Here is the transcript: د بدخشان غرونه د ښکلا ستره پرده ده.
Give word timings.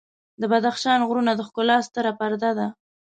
د 0.41 0.43
بدخشان 0.51 0.99
غرونه 1.07 1.31
د 1.35 1.41
ښکلا 1.47 1.77
ستره 1.87 2.11
پرده 2.19 2.51
ده. 2.59 2.67